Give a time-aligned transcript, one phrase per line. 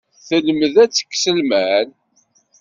[0.27, 1.87] Telmed ad teks lmal.